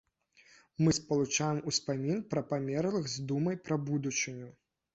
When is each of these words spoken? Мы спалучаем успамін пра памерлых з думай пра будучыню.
Мы 0.83 0.93
спалучаем 0.99 1.59
успамін 1.73 2.25
пра 2.33 2.45
памерлых 2.55 3.05
з 3.17 3.29
думай 3.33 3.63
пра 3.69 3.81
будучыню. 3.87 4.53